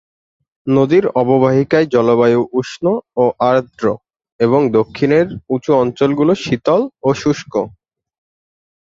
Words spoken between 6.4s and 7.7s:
শীতল ও শুষ্ক।